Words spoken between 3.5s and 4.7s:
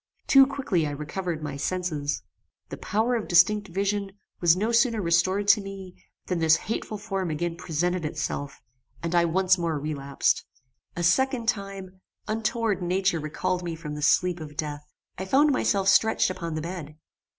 vision was